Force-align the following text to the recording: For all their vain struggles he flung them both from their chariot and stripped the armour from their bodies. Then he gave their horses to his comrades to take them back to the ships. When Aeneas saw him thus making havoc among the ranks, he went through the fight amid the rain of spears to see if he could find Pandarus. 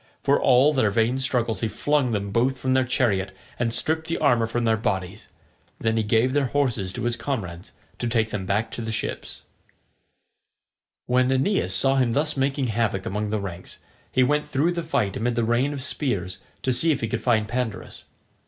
For 0.23 0.41
all 0.41 0.73
their 0.73 0.89
vain 0.89 1.19
struggles 1.19 1.61
he 1.61 1.67
flung 1.67 2.11
them 2.11 2.31
both 2.31 2.57
from 2.57 2.73
their 2.73 2.83
chariot 2.83 3.37
and 3.59 3.71
stripped 3.71 4.07
the 4.07 4.17
armour 4.17 4.47
from 4.47 4.63
their 4.65 4.75
bodies. 4.75 5.27
Then 5.79 5.95
he 5.95 6.01
gave 6.01 6.33
their 6.33 6.47
horses 6.47 6.91
to 6.93 7.03
his 7.03 7.15
comrades 7.15 7.71
to 7.99 8.07
take 8.07 8.31
them 8.31 8.47
back 8.47 8.71
to 8.71 8.81
the 8.81 8.91
ships. 8.91 9.43
When 11.05 11.31
Aeneas 11.31 11.75
saw 11.75 11.97
him 11.97 12.13
thus 12.13 12.35
making 12.35 12.69
havoc 12.69 13.05
among 13.05 13.29
the 13.29 13.39
ranks, 13.39 13.77
he 14.11 14.23
went 14.23 14.47
through 14.49 14.71
the 14.71 14.81
fight 14.81 15.15
amid 15.17 15.35
the 15.35 15.43
rain 15.43 15.71
of 15.71 15.83
spears 15.83 16.39
to 16.63 16.73
see 16.73 16.91
if 16.91 17.01
he 17.01 17.07
could 17.07 17.21
find 17.21 17.47
Pandarus. 17.47 18.05